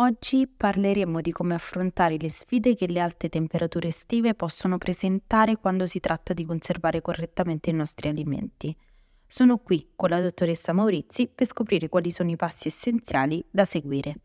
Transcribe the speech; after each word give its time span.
Oggi 0.00 0.46
parleremo 0.46 1.20
di 1.20 1.32
come 1.32 1.54
affrontare 1.54 2.18
le 2.18 2.30
sfide 2.30 2.76
che 2.76 2.86
le 2.86 3.00
alte 3.00 3.28
temperature 3.28 3.88
estive 3.88 4.32
possono 4.32 4.78
presentare 4.78 5.56
quando 5.56 5.86
si 5.86 5.98
tratta 5.98 6.32
di 6.32 6.44
conservare 6.44 7.02
correttamente 7.02 7.70
i 7.70 7.72
nostri 7.72 8.08
alimenti. 8.08 8.76
Sono 9.26 9.58
qui 9.58 9.90
con 9.96 10.10
la 10.10 10.20
dottoressa 10.20 10.72
Maurizi 10.72 11.26
per 11.26 11.48
scoprire 11.48 11.88
quali 11.88 12.12
sono 12.12 12.30
i 12.30 12.36
passi 12.36 12.68
essenziali 12.68 13.44
da 13.50 13.64
seguire. 13.64 14.20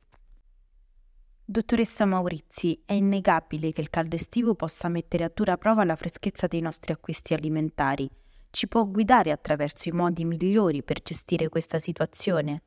Dottoressa 1.44 2.06
Maurizi, 2.06 2.80
è 2.86 2.94
innegabile 2.94 3.72
che 3.72 3.82
il 3.82 3.90
caldo 3.90 4.16
estivo 4.16 4.54
possa 4.54 4.90
mettere 4.90 5.24
a 5.24 5.32
dura 5.34 5.58
prova 5.58 5.84
la 5.84 5.96
freschezza 5.96 6.46
dei 6.46 6.62
nostri 6.62 6.94
acquisti 6.94 7.34
alimentari. 7.34 8.08
Ci 8.52 8.68
può 8.68 8.86
guidare 8.86 9.32
attraverso 9.32 9.90
i 9.90 9.92
modi 9.92 10.24
migliori 10.24 10.84
per 10.84 11.02
gestire 11.02 11.50
questa 11.50 11.80
situazione? 11.80 12.62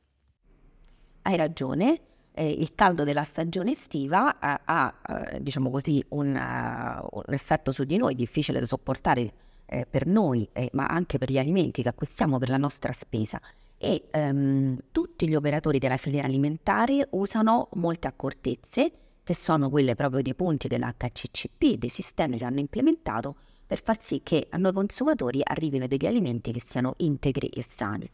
Hai 1.22 1.36
ragione 1.36 2.00
eh, 2.36 2.48
il 2.50 2.74
caldo 2.74 3.02
della 3.02 3.24
stagione 3.24 3.70
estiva 3.70 4.38
ha, 4.38 4.60
ha 4.62 4.94
eh, 5.32 5.42
diciamo 5.42 5.70
così, 5.70 6.04
un, 6.10 6.28
uh, 6.28 7.08
un, 7.10 7.34
effetto 7.34 7.72
su 7.72 7.84
di 7.84 7.96
noi 7.96 8.14
difficile 8.14 8.60
da 8.60 8.66
sopportare 8.66 9.32
eh, 9.64 9.86
per 9.88 10.06
noi, 10.06 10.46
eh, 10.52 10.68
ma 10.74 10.86
anche 10.86 11.16
per 11.16 11.30
gli 11.30 11.38
alimenti 11.38 11.82
che 11.82 11.88
acquistiamo 11.88 12.38
per 12.38 12.50
la 12.50 12.58
nostra 12.58 12.92
spesa. 12.92 13.40
E 13.78 14.04
um, 14.12 14.76
tutti 14.92 15.26
gli 15.26 15.34
operatori 15.34 15.78
della 15.78 15.96
filiera 15.96 16.26
alimentare 16.26 17.08
usano 17.12 17.68
molte 17.74 18.06
accortezze, 18.06 18.92
che 19.22 19.34
sono 19.34 19.70
quelle 19.70 19.94
proprio 19.94 20.22
dei 20.22 20.34
punti 20.34 20.68
dell'HCCP, 20.68 21.78
dei 21.78 21.88
sistemi 21.88 22.36
che 22.36 22.44
hanno 22.44 22.60
implementato 22.60 23.34
per 23.66 23.82
far 23.82 24.00
sì 24.00 24.20
che 24.22 24.46
a 24.50 24.58
noi 24.58 24.72
consumatori 24.72 25.40
arrivino 25.42 25.86
degli 25.86 26.06
alimenti 26.06 26.52
che 26.52 26.60
siano 26.60 26.94
integri 26.98 27.48
e 27.48 27.62
sani. 27.62 28.08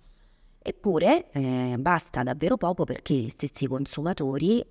Eppure 0.65 1.29
eh, 1.33 1.75
basta 1.77 2.23
davvero 2.23 2.57
poco 2.57 2.85
perché 2.85 3.15
gli 3.15 3.29
stessi 3.29 3.67
consumatori, 3.67 4.65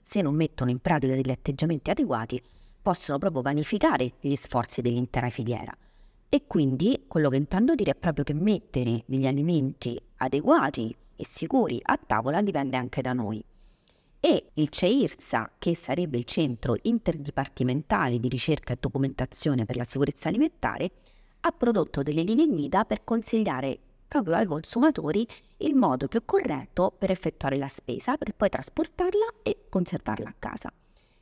se 0.00 0.22
non 0.22 0.34
mettono 0.34 0.70
in 0.70 0.78
pratica 0.78 1.14
degli 1.14 1.30
atteggiamenti 1.30 1.90
adeguati, 1.90 2.42
possono 2.80 3.18
proprio 3.18 3.42
vanificare 3.42 4.14
gli 4.20 4.34
sforzi 4.36 4.80
dell'intera 4.80 5.28
filiera. 5.28 5.76
E 6.30 6.44
quindi 6.46 7.04
quello 7.06 7.28
che 7.28 7.36
intendo 7.36 7.74
dire 7.74 7.90
è 7.90 7.94
proprio 7.94 8.24
che 8.24 8.32
mettere 8.32 9.02
degli 9.04 9.26
alimenti 9.26 10.00
adeguati 10.16 10.96
e 11.14 11.24
sicuri 11.26 11.78
a 11.82 11.98
tavola 11.98 12.40
dipende 12.40 12.78
anche 12.78 13.02
da 13.02 13.12
noi. 13.12 13.44
E 14.20 14.50
il 14.54 14.68
CEIRSA, 14.70 15.52
che 15.58 15.76
sarebbe 15.76 16.16
il 16.16 16.24
centro 16.24 16.76
interdipartimentale 16.82 18.18
di 18.18 18.28
ricerca 18.28 18.72
e 18.72 18.78
documentazione 18.80 19.66
per 19.66 19.76
la 19.76 19.84
sicurezza 19.84 20.28
alimentare, 20.28 20.90
ha 21.40 21.52
prodotto 21.52 22.02
delle 22.02 22.22
linee 22.22 22.48
guida 22.48 22.84
per 22.84 23.04
consigliare 23.04 23.78
proprio 24.08 24.34
ai 24.34 24.46
consumatori 24.46 25.26
il 25.58 25.74
modo 25.74 26.08
più 26.08 26.22
corretto 26.24 26.92
per 26.96 27.10
effettuare 27.10 27.58
la 27.58 27.68
spesa, 27.68 28.16
per 28.16 28.34
poi 28.34 28.48
trasportarla 28.48 29.26
e 29.42 29.66
conservarla 29.68 30.28
a 30.28 30.34
casa. 30.38 30.72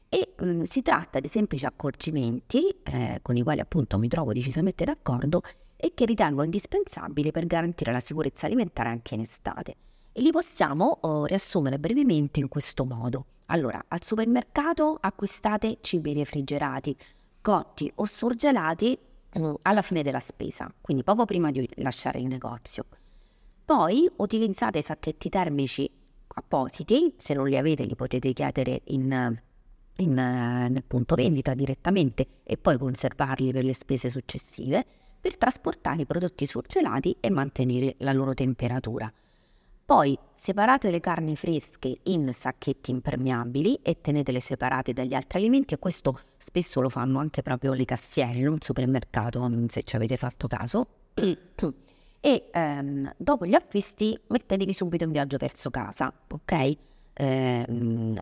E 0.08 0.32
mh, 0.38 0.62
si 0.62 0.82
tratta 0.82 1.18
di 1.18 1.28
semplici 1.28 1.66
accorgimenti 1.66 2.68
eh, 2.84 3.18
con 3.20 3.36
i 3.36 3.42
quali 3.42 3.60
appunto 3.60 3.98
mi 3.98 4.08
trovo 4.08 4.32
decisamente 4.32 4.84
d'accordo 4.84 5.42
e 5.76 5.92
che 5.94 6.06
ritengo 6.06 6.42
indispensabili 6.42 7.32
per 7.32 7.46
garantire 7.46 7.92
la 7.92 8.00
sicurezza 8.00 8.46
alimentare 8.46 8.88
anche 8.88 9.14
in 9.14 9.20
estate. 9.20 9.76
E 10.12 10.22
li 10.22 10.30
possiamo 10.30 10.98
oh, 11.02 11.26
riassumere 11.26 11.78
brevemente 11.78 12.40
in 12.40 12.48
questo 12.48 12.84
modo. 12.84 13.26
Allora, 13.46 13.84
al 13.88 14.02
supermercato 14.02 14.96
acquistate 14.98 15.78
cibi 15.80 16.14
refrigerati, 16.14 16.96
cotti 17.42 17.90
o 17.96 18.04
surgelati 18.06 18.98
alla 19.62 19.82
fine 19.82 20.02
della 20.02 20.20
spesa, 20.20 20.72
quindi 20.80 21.02
poco 21.02 21.24
prima 21.24 21.50
di 21.50 21.68
lasciare 21.76 22.18
il 22.18 22.26
negozio. 22.26 22.84
Poi 23.64 24.08
utilizzate 24.16 24.80
sacchetti 24.80 25.28
termici 25.28 25.90
appositi, 26.28 27.14
se 27.16 27.34
non 27.34 27.48
li 27.48 27.56
avete 27.56 27.84
li 27.84 27.96
potete 27.96 28.32
chiedere 28.32 28.82
in, 28.86 29.36
in, 29.96 30.12
nel 30.12 30.84
punto 30.86 31.14
vendita 31.14 31.54
direttamente 31.54 32.26
e 32.44 32.56
poi 32.56 32.78
conservarli 32.78 33.52
per 33.52 33.64
le 33.64 33.74
spese 33.74 34.08
successive 34.10 34.84
per 35.20 35.36
trasportare 35.36 36.02
i 36.02 36.06
prodotti 36.06 36.46
surgelati 36.46 37.16
e 37.18 37.30
mantenere 37.30 37.96
la 37.98 38.12
loro 38.12 38.34
temperatura. 38.34 39.12
Poi 39.86 40.18
separate 40.34 40.90
le 40.90 40.98
carni 40.98 41.36
fresche 41.36 42.00
in 42.02 42.32
sacchetti 42.32 42.90
impermeabili 42.90 43.78
e 43.82 44.00
tenetele 44.00 44.40
separate 44.40 44.92
dagli 44.92 45.14
altri 45.14 45.38
alimenti 45.38 45.74
e 45.74 45.78
questo 45.78 46.18
spesso 46.36 46.80
lo 46.80 46.88
fanno 46.88 47.20
anche 47.20 47.40
proprio 47.40 47.72
le 47.72 47.84
cassiere 47.84 48.40
in 48.40 48.48
un 48.48 48.60
supermercato, 48.60 49.48
se 49.68 49.84
ci 49.84 49.94
avete 49.94 50.16
fatto 50.16 50.48
caso. 50.48 50.88
e 52.18 52.48
ehm, 52.52 53.14
dopo 53.16 53.46
gli 53.46 53.54
acquisti 53.54 54.18
mettetevi 54.26 54.72
subito 54.72 55.04
in 55.04 55.12
viaggio 55.12 55.36
verso 55.36 55.70
casa, 55.70 56.12
ok? 56.30 56.76
Ehm, 57.12 58.18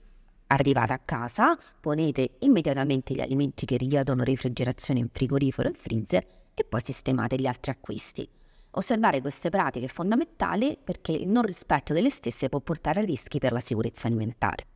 arrivate 0.48 0.92
a 0.92 1.00
casa, 1.02 1.56
ponete 1.80 2.32
immediatamente 2.40 3.14
gli 3.14 3.22
alimenti 3.22 3.64
che 3.64 3.78
richiedono 3.78 4.22
refrigerazione 4.22 5.00
in 5.00 5.08
frigorifero 5.10 5.70
e 5.70 5.72
freezer 5.72 6.26
e 6.52 6.64
poi 6.64 6.82
sistemate 6.84 7.36
gli 7.36 7.46
altri 7.46 7.70
acquisti. 7.70 8.28
Osservare 8.76 9.20
queste 9.20 9.50
pratiche 9.50 9.86
è 9.86 9.88
fondamentale 9.88 10.76
perché 10.82 11.12
il 11.12 11.28
non 11.28 11.42
rispetto 11.42 11.92
delle 11.92 12.10
stesse 12.10 12.48
può 12.48 12.60
portare 12.60 13.00
a 13.00 13.04
rischi 13.04 13.38
per 13.38 13.52
la 13.52 13.60
sicurezza 13.60 14.08
alimentare. 14.08 14.66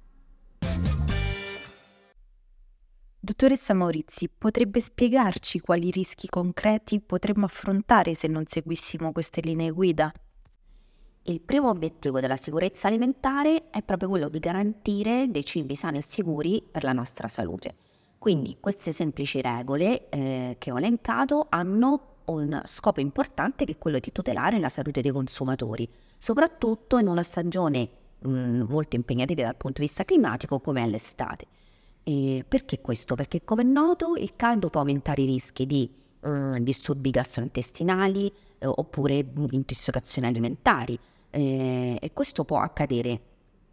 Dottoressa 3.21 3.75
Maurizi, 3.75 4.29
potrebbe 4.29 4.81
spiegarci 4.81 5.59
quali 5.59 5.91
rischi 5.91 6.29
concreti 6.29 7.01
potremmo 7.01 7.45
affrontare 7.45 8.15
se 8.15 8.29
non 8.29 8.47
seguissimo 8.47 9.11
queste 9.11 9.41
linee 9.41 9.71
guida? 9.71 10.13
Il 11.25 11.41
primo 11.41 11.69
obiettivo 11.69 12.21
della 12.21 12.37
sicurezza 12.37 12.87
alimentare 12.87 13.69
è 13.71 13.83
proprio 13.83 14.09
quello 14.09 14.29
di 14.29 14.39
garantire 14.39 15.27
dei 15.29 15.45
cibi 15.45 15.75
sani 15.75 15.99
e 15.99 16.03
sicuri 16.03 16.67
per 16.71 16.85
la 16.85 16.93
nostra 16.93 17.27
salute. 17.27 17.75
Quindi 18.17 18.57
queste 18.61 18.93
semplici 18.93 19.41
regole 19.43 20.09
eh, 20.09 20.57
che 20.59 20.71
ho 20.71 20.79
elencato 20.79 21.47
hanno 21.51 22.18
un 22.29 22.61
scopo 22.65 23.01
importante 23.01 23.65
che 23.65 23.73
è 23.73 23.79
quello 23.79 23.99
di 23.99 24.13
tutelare 24.13 24.59
la 24.59 24.69
salute 24.69 25.01
dei 25.01 25.11
consumatori, 25.11 25.89
soprattutto 26.17 26.99
in 26.99 27.09
una 27.09 27.23
stagione 27.23 27.89
mm, 28.27 28.63
molto 28.63 28.97
impegnativa 28.97 29.43
dal 29.43 29.57
punto 29.57 29.81
di 29.81 29.87
vista 29.87 30.05
climatico 30.05 30.61
come 30.61 30.83
è 30.83 30.87
l'estate. 30.87 31.47
E 32.03 32.45
perché 32.47 32.81
questo? 32.81 33.15
Perché 33.15 33.45
come 33.45 33.63
è 33.63 33.67
noto 33.67 34.15
il 34.17 34.33
caldo 34.37 34.69
può 34.69 34.81
aumentare 34.81 35.23
i 35.23 35.27
rischi 35.27 35.67
di 35.67 35.91
mh, 36.21 36.29
mm, 36.29 36.57
disturbi 36.57 37.11
gastrointestinali 37.11 38.33
eh, 38.59 38.67
oppure 38.67 39.25
intossicazioni 39.51 40.27
alimentari 40.27 40.99
eh, 41.31 41.99
e 42.01 42.13
questo 42.13 42.45
può 42.45 42.59
accadere 42.59 43.21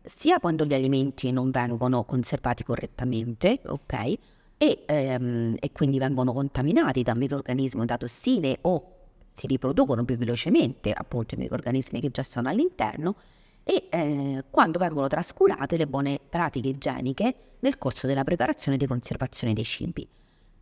sia 0.05 0.39
quando 0.39 0.65
gli 0.65 0.73
alimenti 0.73 1.31
non 1.31 1.49
vengono 1.49 2.03
conservati 2.03 2.63
correttamente, 2.63 3.59
ok? 3.65 4.13
E, 4.57 4.83
ehm, 4.85 5.55
e 5.59 5.71
quindi 5.71 5.99
vengono 5.99 6.33
contaminati 6.33 7.03
da 7.03 7.13
microrganismi 7.13 7.85
da 7.85 7.97
tossine 7.97 8.57
o 8.61 8.91
si 9.25 9.47
riproducono 9.47 10.05
più 10.05 10.17
velocemente 10.17 10.91
appunto 10.91 11.35
i 11.35 11.37
microrganismi 11.37 11.99
che 11.99 12.09
già 12.09 12.23
sono 12.23 12.49
all'interno 12.49 13.15
e 13.63 13.87
eh, 13.89 14.43
quando 14.49 14.79
vengono 14.79 15.07
trascurate 15.07 15.75
le 15.75 15.87
buone 15.87 16.19
pratiche 16.29 16.69
igieniche 16.69 17.35
nel 17.59 17.77
corso 17.77 18.07
della 18.07 18.23
preparazione 18.23 18.77
e 18.77 18.79
di 18.79 18.85
conservazione 18.85 19.53
dei 19.53 19.63
cibi. 19.63 20.07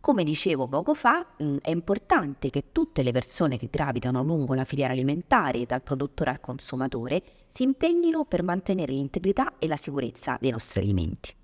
Come 0.00 0.24
dicevo 0.24 0.66
poco 0.66 0.92
fa, 0.92 1.26
mh, 1.36 1.56
è 1.62 1.70
importante 1.70 2.50
che 2.50 2.72
tutte 2.72 3.02
le 3.02 3.12
persone 3.12 3.56
che 3.56 3.68
gravitano 3.70 4.22
lungo 4.22 4.54
la 4.54 4.64
filiera 4.64 4.92
alimentare, 4.92 5.64
dal 5.66 5.82
produttore 5.82 6.30
al 6.30 6.40
consumatore, 6.40 7.22
si 7.46 7.62
impegnino 7.62 8.24
per 8.24 8.42
mantenere 8.42 8.92
l'integrità 8.92 9.54
e 9.58 9.66
la 9.66 9.76
sicurezza 9.76 10.36
dei 10.40 10.50
nostri 10.50 10.80
alimenti. 10.80 11.34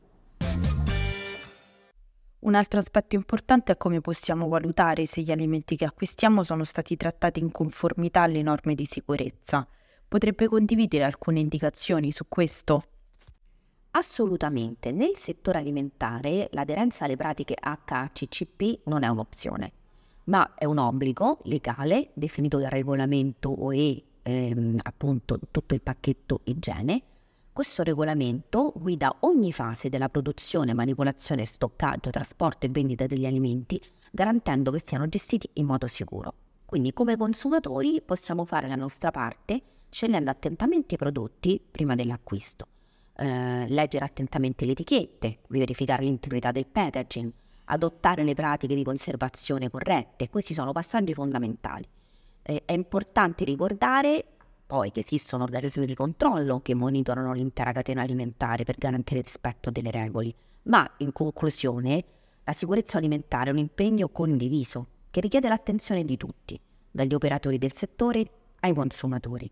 Un 2.41 2.55
altro 2.55 2.81
aspetto 2.81 3.17
importante 3.17 3.73
è 3.73 3.77
come 3.77 4.01
possiamo 4.01 4.49
valutare 4.49 5.05
se 5.05 5.21
gli 5.21 5.31
alimenti 5.31 5.77
che 5.77 5.85
acquistiamo 5.85 6.43
sono 6.43 6.65
stati 6.65 6.97
trattati 6.97 7.39
in 7.39 7.53
conformità 7.53 8.23
alle 8.23 8.41
norme 8.41 8.75
di 8.75 8.87
sicurezza. 8.87 9.69
Potrebbe 10.09 10.49
condividere 10.49 11.05
alcune 11.05 11.41
indicazioni 11.41 12.11
su 12.11 12.25
questo? 12.29 12.85
Assolutamente. 13.91 14.91
Nel 14.91 15.17
settore 15.17 15.59
alimentare 15.59 16.49
l'aderenza 16.53 17.05
alle 17.05 17.17
pratiche 17.17 17.57
HACCP 17.61 18.87
non 18.87 19.03
è 19.03 19.09
un'opzione, 19.09 19.73
ma 20.25 20.55
è 20.55 20.65
un 20.65 20.79
obbligo 20.79 21.41
legale 21.43 22.11
definito 22.15 22.59
dal 22.59 22.71
regolamento 22.71 23.51
OE, 23.51 24.03
ehm, 24.23 24.79
appunto 24.83 25.39
tutto 25.51 25.75
il 25.75 25.83
pacchetto 25.83 26.41
igiene, 26.45 27.03
Questo 27.53 27.83
regolamento 27.83 28.73
guida 28.77 29.15
ogni 29.21 29.53
fase 29.53 29.89
della 29.89 30.09
produzione, 30.09 30.73
manipolazione, 30.73 31.45
stoccaggio, 31.45 32.11
trasporto 32.11 32.65
e 32.65 32.69
vendita 32.69 33.07
degli 33.07 33.27
alimenti, 33.27 33.79
garantendo 34.13 34.71
che 34.71 34.81
siano 34.83 35.09
gestiti 35.09 35.51
in 35.55 35.67
modo 35.67 35.89
sicuro. 35.89 36.33
Quindi 36.65 36.93
come 36.93 37.17
consumatori 37.17 38.01
possiamo 38.03 38.45
fare 38.45 38.69
la 38.69 38.77
nostra 38.77 39.11
parte 39.11 39.61
scegliendo 39.91 40.31
attentamente 40.31 40.95
i 40.95 40.97
prodotti 40.97 41.61
prima 41.71 41.97
dell'acquisto, 41.97 42.67
eh, 43.17 43.67
leggere 43.69 44.05
attentamente 44.05 44.65
le 44.65 44.73
etichette, 44.73 45.39
verificare 45.49 46.05
l'integrità 46.05 46.53
del 46.53 46.67
packaging, 46.67 47.33
adottare 47.65 48.23
le 48.23 48.35
pratiche 48.35 48.77
di 48.77 48.85
conservazione 48.85 49.69
corrette. 49.69 50.31
Questi 50.31 50.55
sono 50.55 50.71
passaggi 50.71 51.13
fondamentali. 51.13 51.87
Eh, 52.43 52.63
è 52.65 52.73
importante 52.73 53.45
ricordare 53.45 54.25
poi 54.71 54.93
che 54.93 55.01
esistono 55.01 55.43
organismi 55.43 55.85
di 55.85 55.97
controllo 55.97 56.61
che 56.61 56.77
monitorano 56.77 57.33
l'intera 57.33 57.73
catena 57.73 58.03
alimentare 58.03 58.63
per 58.63 58.77
garantire 58.79 59.19
il 59.19 59.25
rispetto 59.25 59.69
delle 59.69 59.91
regole, 59.91 60.33
ma 60.63 60.89
in 60.99 61.11
conclusione 61.11 62.05
la 62.45 62.53
sicurezza 62.53 62.99
alimentare 62.99 63.51
è 63.51 63.53
un 63.53 63.59
impegno 63.59 64.09
condiviso 64.11 64.87
che 65.11 65.21
richiede 65.21 65.49
l'attenzione 65.49 66.05
di 66.05 66.17
tutti, 66.17 66.57
dagli 66.89 67.15
operatori 67.15 67.59
del 67.59 67.73
settore 67.73 68.31
ai 68.61 68.73
consumatori. 68.73 69.51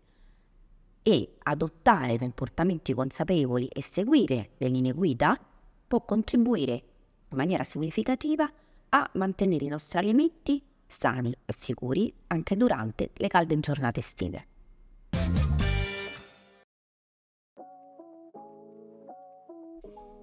E 1.03 1.35
adottare 1.39 2.17
comportamenti 2.17 2.93
consapevoli 2.93 3.67
e 3.67 3.81
seguire 3.81 4.51
le 4.55 4.69
linee 4.69 4.93
guida 4.93 5.37
può 5.85 6.01
contribuire 6.05 6.83
in 7.27 7.35
maniera 7.35 7.65
significativa 7.65 8.49
a 8.87 9.09
mantenere 9.15 9.65
i 9.65 9.67
nostri 9.67 9.97
alimenti 9.97 10.63
sani 10.87 11.35
e 11.43 11.53
sicuri 11.53 12.13
anche 12.27 12.55
durante 12.55 13.09
le 13.15 13.27
calde 13.27 13.59
giornate 13.59 13.99
estive. 13.99 14.48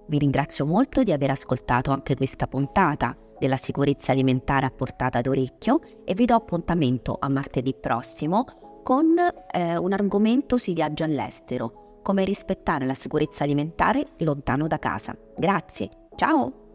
Vi 0.07 0.17
ringrazio 0.17 0.65
molto 0.65 1.03
di 1.03 1.11
aver 1.11 1.31
ascoltato 1.31 1.91
anche 1.91 2.15
questa 2.15 2.47
puntata 2.47 3.15
della 3.37 3.57
sicurezza 3.57 4.11
alimentare 4.11 4.65
a 4.65 4.71
portata 4.71 5.21
d'orecchio 5.21 5.79
e 6.03 6.13
vi 6.13 6.25
do 6.25 6.35
appuntamento 6.35 7.17
a 7.19 7.29
martedì 7.29 7.73
prossimo 7.73 8.45
con 8.83 9.15
eh, 9.51 9.77
un 9.77 9.93
argomento 9.93 10.57
sui 10.57 10.73
viaggi 10.73 11.03
all'estero, 11.03 11.99
come 12.01 12.23
rispettare 12.23 12.85
la 12.85 12.93
sicurezza 12.93 13.43
alimentare 13.43 14.07
lontano 14.19 14.65
da 14.67 14.79
casa. 14.79 15.15
Grazie, 15.35 15.89
ciao! 16.15 16.66